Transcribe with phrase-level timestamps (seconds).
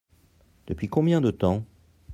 [0.65, 1.63] Depuis combien de temps?